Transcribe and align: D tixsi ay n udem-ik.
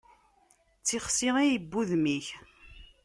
D 0.79 0.83
tixsi 0.87 1.29
ay 1.41 1.51
n 1.63 1.71
udem-ik. 1.79 2.27